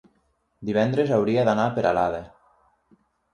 [0.69, 2.23] divendres hauria d'anar a Peralada.